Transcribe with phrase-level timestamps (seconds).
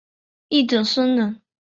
[0.49, 1.41] 一者生忍。